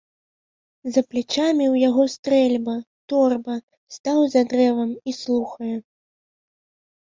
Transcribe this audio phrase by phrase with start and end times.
[0.93, 2.75] За плячамі ў яго стрэльба,
[3.13, 3.55] торба,
[3.99, 5.71] стаў за дрэвам і слухае.